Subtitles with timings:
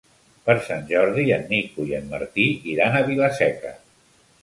[0.45, 3.79] Per Sant Jordi en Nico i en Martí iran a Vila-seca.